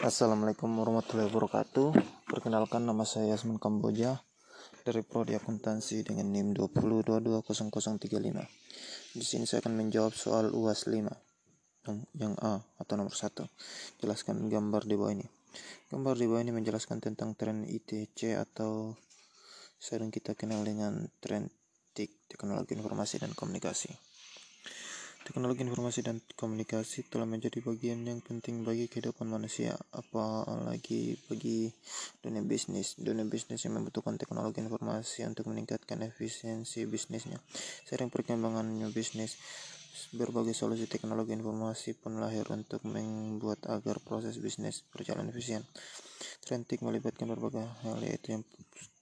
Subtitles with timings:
[0.00, 1.92] Assalamualaikum warahmatullahi wabarakatuh.
[2.24, 4.24] Perkenalkan nama saya Yasmin Kamboja
[4.80, 8.08] dari Prodi Akuntansi dengan NIM 20220035.
[9.12, 11.04] Di sini saya akan menjawab soal UAS 5
[12.16, 13.44] yang, A atau nomor 1.
[14.00, 15.28] Jelaskan gambar di bawah ini.
[15.92, 18.96] Gambar di bawah ini menjelaskan tentang tren ITC atau
[19.76, 21.52] sering kita kenal dengan tren
[21.92, 24.09] TIK, teknologi informasi dan komunikasi.
[25.30, 31.70] Teknologi informasi dan komunikasi telah menjadi bagian yang penting bagi kehidupan manusia, apalagi bagi
[32.18, 32.98] dunia bisnis.
[32.98, 37.38] Dunia bisnis yang membutuhkan teknologi informasi untuk meningkatkan efisiensi bisnisnya.
[37.86, 39.38] Sering perkembangannya bisnis,
[40.18, 45.62] berbagai solusi teknologi informasi pun lahir untuk membuat agar proses bisnis berjalan efisien.
[46.42, 48.42] Trentik melibatkan berbagai hal yaitu yang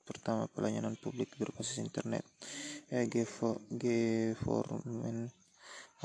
[0.05, 2.21] pertama pelayanan publik berbasis internet,
[2.93, 5.33] e-government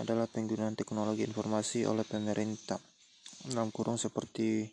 [0.01, 2.81] adalah penggunaan teknologi informasi oleh pemerintah
[3.43, 4.71] dalam kurung seperti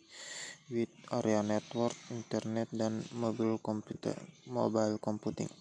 [0.71, 4.15] with area network, internet, dan mobile computer,
[4.47, 5.51] mobile computing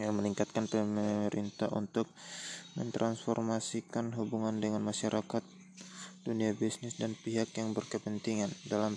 [0.00, 2.08] yang meningkatkan pemerintah untuk
[2.80, 5.44] mentransformasikan hubungan dengan masyarakat,
[6.24, 8.96] dunia bisnis, dan pihak yang berkepentingan dalam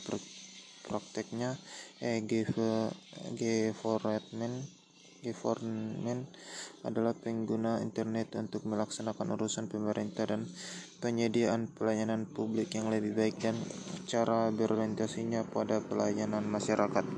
[0.88, 1.60] prakteknya
[2.00, 2.96] e-government
[3.36, 4.83] government
[6.84, 10.44] adalah pengguna internet untuk melaksanakan urusan pemerintah dan
[11.00, 13.56] penyediaan pelayanan publik yang lebih baik dan
[14.04, 17.16] cara berorientasinya pada pelayanan masyarakat.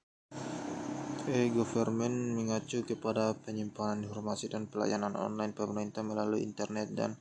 [1.25, 7.17] E-government mengacu kepada penyimpanan informasi dan pelayanan online pemerintah melalui internet dan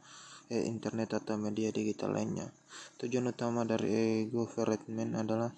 [0.52, 2.52] e-internet atau media digital lainnya.
[3.00, 5.48] Tujuan utama dari e-government adalah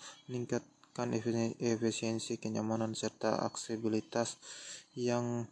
[0.97, 4.41] meningkatkan efisiensi, kenyamanan, serta aksesibilitas
[4.97, 5.45] yang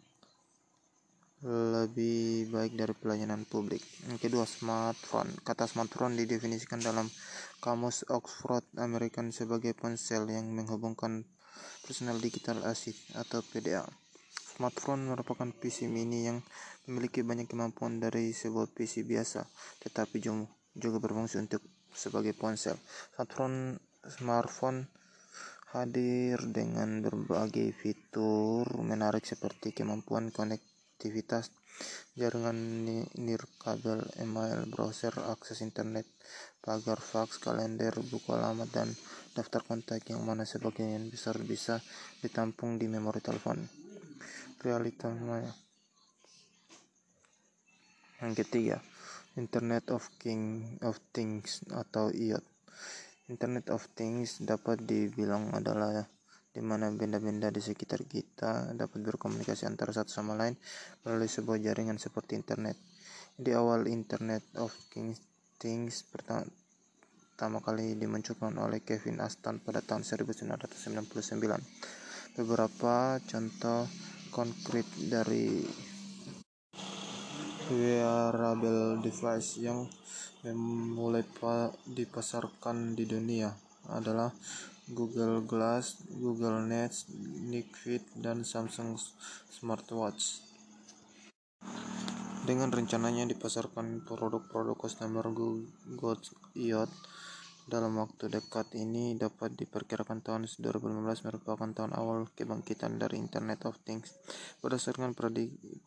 [1.45, 3.85] lebih baik dari pelayanan publik.
[4.09, 5.29] Yang kedua, smartphone.
[5.45, 7.13] Kata smartphone didefinisikan dalam
[7.61, 11.29] kamus Oxford American sebagai ponsel yang menghubungkan
[11.85, 13.85] personal digital asik atau PDA.
[14.57, 16.41] Smartphone merupakan PC mini yang
[16.89, 19.45] memiliki banyak kemampuan dari sebuah PC biasa,
[19.85, 20.25] tetapi
[20.73, 21.61] juga berfungsi untuk
[21.93, 22.81] sebagai ponsel.
[23.13, 23.77] Smartphone
[24.09, 24.89] smartphone
[25.75, 31.51] hadir dengan berbagai fitur menarik seperti kemampuan konektivitas
[32.15, 32.87] jaringan
[33.19, 36.07] nirkabel, email, browser, akses internet,
[36.63, 38.89] pagar fax, kalender, buku alamat, dan
[39.35, 41.83] daftar kontak yang mana sebagian besar bisa
[42.23, 43.59] ditampung di memori telepon.
[44.63, 45.51] Realita maya.
[48.23, 48.79] Yang ketiga,
[49.35, 52.54] Internet of King of Things atau IoT.
[53.25, 56.05] Internet of Things dapat dibilang adalah
[56.55, 60.53] di mana benda-benda di sekitar kita dapat berkomunikasi antara satu sama lain
[61.03, 62.77] melalui sebuah jaringan seperti internet.
[63.35, 65.25] Di awal Internet of Things,
[65.57, 72.37] Things pertama, kali dimunculkan oleh Kevin Aston pada tahun 1999.
[72.37, 73.89] Beberapa contoh
[74.29, 75.65] konkret dari
[77.73, 79.89] wearable device yang
[80.93, 81.25] mulai
[81.89, 83.49] dipasarkan di dunia
[83.89, 84.29] adalah
[84.85, 87.09] Google Glass, Google Nest,
[87.49, 89.01] Nick Fit, dan Samsung
[89.49, 90.45] Smartwatch.
[92.45, 96.21] Dengan rencananya dipasarkan produk-produk customer Google
[96.53, 96.93] IoT
[97.65, 103.81] dalam waktu dekat ini dapat diperkirakan tahun 2015 merupakan tahun awal kebangkitan dari Internet of
[103.89, 104.13] Things.
[104.61, 105.17] Berdasarkan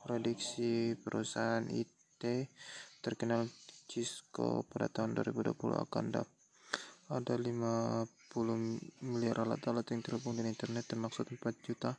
[0.01, 2.23] prediksi perusahaan IT
[3.05, 3.45] terkenal
[3.87, 6.05] Cisco pada tahun 2020 akan
[7.07, 8.03] ada 50
[9.07, 11.95] miliar alat-alat yang terhubung dengan internet termaksud 4 juta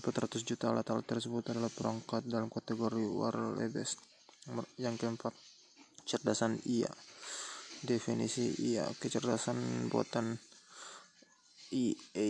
[0.00, 4.00] 400 juta alat-alat tersebut adalah perangkat dalam kategori wireless
[4.80, 5.36] yang keempat
[6.08, 6.88] cerdasan IA
[7.84, 10.36] definisi IA kecerdasan buatan
[11.72, 12.26] EA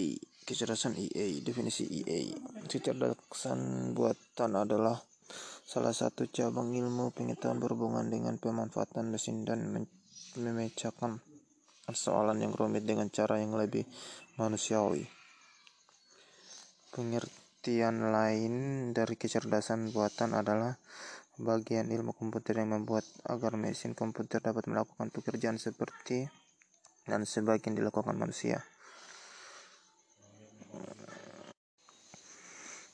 [0.47, 2.35] kecerdasan EA definisi EA
[2.69, 4.99] kecerdasan buatan adalah
[5.71, 9.71] salah satu cabang ilmu pengetahuan berhubungan dengan pemanfaatan mesin dan
[10.35, 11.23] memecahkan
[11.87, 13.87] persoalan yang rumit dengan cara yang lebih
[14.39, 15.07] manusiawi.
[16.91, 18.55] Pengertian lain
[18.91, 20.75] dari kecerdasan buatan adalah
[21.41, 26.29] bagian ilmu komputer yang membuat agar mesin komputer dapat melakukan pekerjaan seperti
[27.09, 28.61] dan sebagian dilakukan manusia.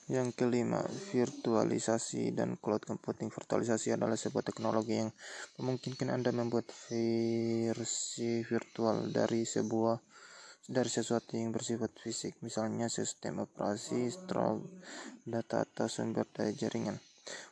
[0.07, 3.27] Yang kelima, virtualisasi dan cloud computing.
[3.27, 5.11] Virtualisasi adalah sebuah teknologi yang
[5.59, 9.99] memungkinkan Anda membuat versi virtual dari sebuah
[10.67, 14.67] dari sesuatu yang bersifat fisik, misalnya sistem operasi, stroke,
[15.27, 16.99] data atau sumber daya jaringan.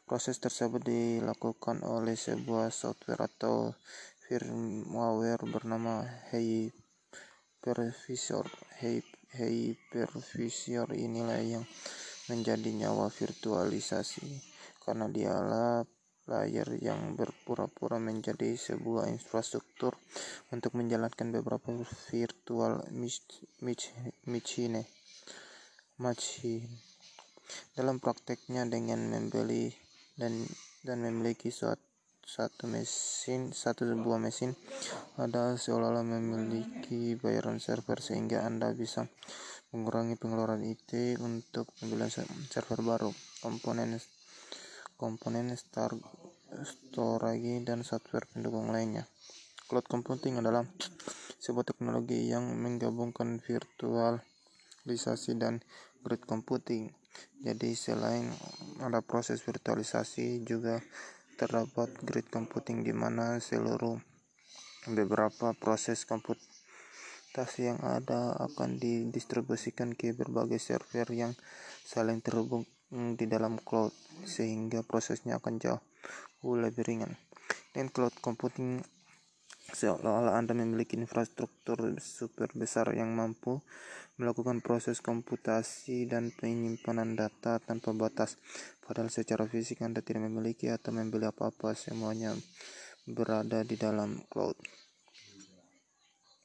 [0.05, 3.75] Proses tersebut dilakukan oleh sebuah software atau
[4.25, 6.01] firmware bernama
[6.31, 8.47] hypervisor.
[9.35, 11.67] Hypervisor inilah yang
[12.31, 14.41] menjadi nyawa virtualisasi
[14.81, 15.85] karena dialah
[16.25, 19.93] layar yang berpura-pura menjadi sebuah infrastruktur
[20.49, 21.69] untuk menjalankan beberapa
[22.09, 22.81] virtual
[24.25, 24.89] machine.
[26.01, 26.94] machine.
[27.77, 29.73] Dalam prakteknya dengan membeli
[30.15, 30.45] dan
[30.85, 31.95] dan memiliki suatu
[32.25, 34.57] satu mesin satu sebuah mesin
[35.21, 39.05] ada seolah-olah memiliki bayaran server sehingga Anda bisa
[39.77, 42.09] mengurangi pengeluaran IT untuk pembelian
[42.49, 43.11] server baru.
[43.45, 44.01] Komponen
[44.97, 45.93] komponen star,
[46.63, 49.05] storage dan software pendukung lainnya.
[49.67, 50.63] Cloud computing adalah
[51.43, 53.43] sebuah teknologi yang menggabungkan
[54.85, 55.65] virtualisasi dan
[56.05, 56.93] grid computing
[57.41, 58.29] jadi selain
[58.85, 60.85] ada proses virtualisasi juga
[61.41, 63.97] terdapat grid computing di mana seluruh
[64.93, 71.33] beberapa proses komputasi yang ada akan didistribusikan ke berbagai server yang
[71.89, 73.91] saling terhubung di dalam cloud
[74.29, 75.83] sehingga prosesnya akan jauh
[76.45, 77.17] lebih ringan.
[77.73, 78.85] Dengan cloud computing
[79.75, 83.59] seolah-olah Anda memiliki infrastruktur super besar yang mampu
[84.15, 88.39] melakukan proses komputasi dan penyimpanan data tanpa batas.
[88.79, 92.31] Padahal secara fisik Anda tidak memiliki atau membeli apa-apa, semuanya
[93.05, 94.55] berada di dalam cloud.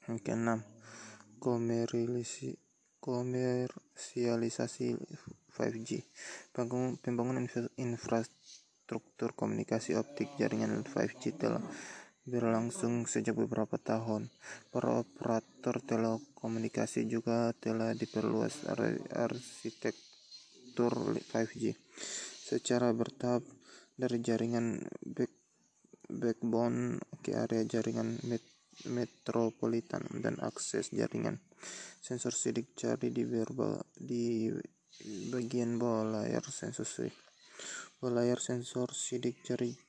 [0.09, 0.65] Yang keenam,
[2.97, 4.97] komersialisasi
[5.53, 5.89] 5G.
[7.05, 7.45] Pembangunan
[7.77, 11.61] infrastruktur komunikasi optik jaringan 5G telah
[12.29, 14.29] berlangsung sejak beberapa tahun.
[14.69, 18.69] Para operator telekomunikasi juga telah diperluas
[19.11, 21.73] arsitektur 5G
[22.49, 23.41] secara bertahap
[23.99, 25.33] dari jaringan back,
[26.07, 28.41] backbone ke area jaringan met,
[28.87, 31.37] metropolitan dan akses jaringan
[31.99, 33.27] sensor sidik jari di,
[33.99, 34.47] di
[35.29, 37.17] bagian bawah layar sensor sidik.
[37.99, 39.88] Bawah layar sensor sidik jari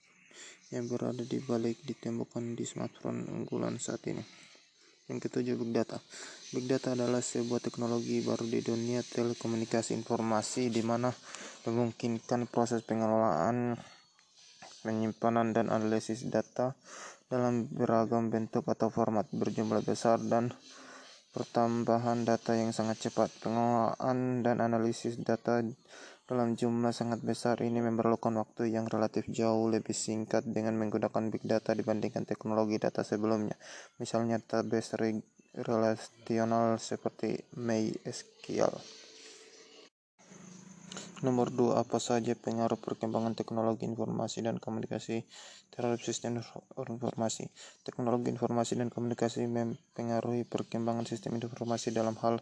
[0.71, 4.23] yang berada di balik ditemukan di smartphone unggulan saat ini.
[5.11, 5.99] Yang ketujuh, Big Data.
[6.55, 11.11] Big Data adalah sebuah teknologi baru di dunia telekomunikasi informasi di mana
[11.67, 13.75] memungkinkan proses pengelolaan,
[14.87, 16.79] penyimpanan, dan analisis data
[17.27, 20.55] dalam beragam bentuk atau format berjumlah besar dan
[21.35, 23.35] pertambahan data yang sangat cepat.
[23.43, 25.59] Pengelolaan dan analisis data
[26.31, 31.43] dalam jumlah sangat besar ini memerlukan waktu yang relatif jauh lebih singkat dengan menggunakan big
[31.43, 33.59] data dibandingkan teknologi data sebelumnya,
[33.99, 34.95] misalnya database
[35.59, 38.71] relasional seperti MySQL.
[41.21, 41.77] Nomor 2.
[41.77, 45.27] Apa saja pengaruh perkembangan teknologi informasi dan komunikasi
[45.69, 46.41] terhadap sistem
[46.79, 47.51] informasi?
[47.85, 52.41] Teknologi informasi dan komunikasi mempengaruhi perkembangan sistem informasi dalam hal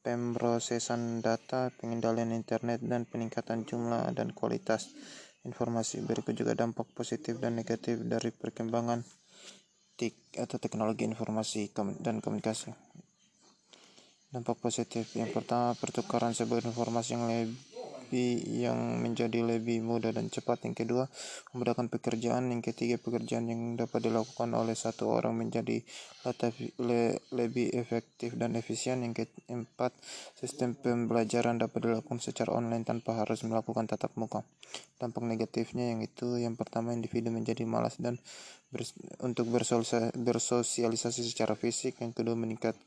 [0.00, 4.92] pemrosesan data, pengendalian internet, dan peningkatan jumlah dan kualitas
[5.44, 6.00] informasi.
[6.04, 9.04] Berikut juga dampak positif dan negatif dari perkembangan
[10.00, 12.72] TIK atau teknologi informasi dan komunikasi.
[14.30, 17.69] Dampak positif yang pertama, pertukaran sebuah informasi yang lebih
[18.62, 20.66] yang menjadi lebih mudah dan cepat.
[20.66, 21.04] Yang kedua,
[21.54, 22.50] memudahkan pekerjaan.
[22.50, 25.84] Yang ketiga, pekerjaan yang dapat dilakukan oleh satu orang menjadi
[27.30, 29.04] lebih efektif dan efisien.
[29.06, 29.94] Yang keempat,
[30.34, 34.42] sistem pembelajaran dapat dilakukan secara online tanpa harus melakukan tatap muka.
[35.00, 38.20] Dampak negatifnya yang itu yang pertama individu menjadi malas dan
[39.24, 39.50] untuk
[40.14, 41.98] bersosialisasi secara fisik.
[41.98, 42.78] Yang kedua, meningkat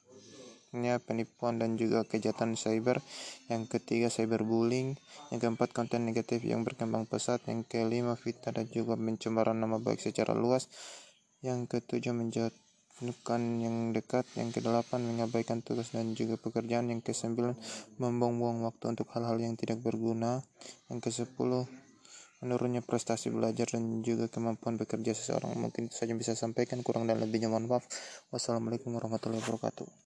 [1.05, 2.99] penipuan dan juga kejahatan cyber.
[3.47, 4.97] Yang ketiga, cyberbullying.
[5.29, 7.45] Yang keempat, konten negatif yang berkembang pesat.
[7.45, 10.65] Yang kelima, fitnah dan juga pencemaran nama baik secara luas.
[11.45, 14.25] Yang ketujuh, menjatuhkan yang dekat.
[14.33, 16.89] Yang kedelapan, mengabaikan tugas dan juga pekerjaan.
[16.89, 17.53] Yang kesembilan,
[18.01, 20.41] membuang-buang waktu untuk hal-hal yang tidak berguna.
[20.89, 21.69] Yang kesepuluh,
[22.43, 25.55] menurunnya prestasi belajar dan juga kemampuan bekerja seseorang.
[25.55, 27.87] Mungkin itu saja bisa sampaikan, kurang dan lebihnya mohon maaf.
[28.35, 29.87] Wassalamualaikum warahmatullahi wabarakatuh.